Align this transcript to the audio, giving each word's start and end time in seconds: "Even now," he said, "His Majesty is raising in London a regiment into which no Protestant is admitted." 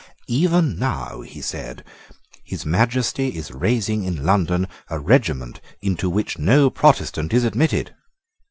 "Even 0.25 0.79
now," 0.79 1.21
he 1.21 1.41
said, 1.41 1.83
"His 2.43 2.65
Majesty 2.65 3.37
is 3.37 3.51
raising 3.51 4.03
in 4.03 4.25
London 4.25 4.67
a 4.89 4.97
regiment 4.97 5.61
into 5.79 6.09
which 6.09 6.39
no 6.39 6.71
Protestant 6.71 7.31
is 7.33 7.43
admitted." 7.43 7.93